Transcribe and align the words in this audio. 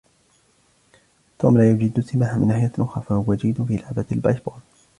توم 1.39 1.57
لا 1.57 1.71
يجيد 1.71 1.97
السباحة، 1.97 2.37
من 2.37 2.47
ناحية 2.47 2.71
أخرى، 2.79 3.03
فهو 3.03 3.33
جيد 3.35 3.63
في 3.65 3.75
لعبة 3.75 4.05
البيسبول. 4.11 4.59